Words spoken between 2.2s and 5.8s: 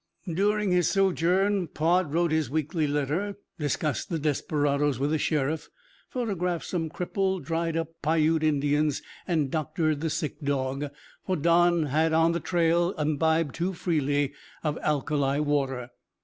his weekly letter, discussed the desperadoes with the sheriff,